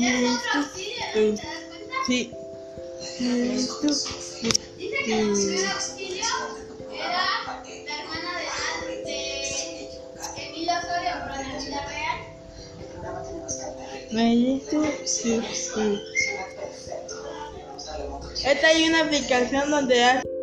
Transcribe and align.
¿Tienes 0.00 0.32
otro 0.34 0.52
auxilio, 0.60 1.04
te 1.12 1.18
das 1.32 1.40
cuenta? 1.68 1.96
Sí. 2.06 2.20
Dice 3.18 3.34
que 4.78 4.86
el 5.20 5.32
primer 5.32 5.66
auxilio 5.66 6.30
era 6.90 7.24
la 7.62 7.94
hermana 8.00 8.30
de 8.38 8.46
Anne 8.64 8.94
de 9.04 9.18
Emilio 10.46 10.72
Osorio, 10.78 11.14
con 11.28 11.38
energía 11.44 11.80
real. 11.86 12.18
Me 14.10 14.26
dice, 14.36 14.78
sí, 15.06 15.32
sí. 15.52 15.86
Esta 18.46 18.66
es 18.72 18.88
una 18.88 19.00
aplicación 19.02 19.70
donde 19.70 19.96
Ad... 20.02 20.39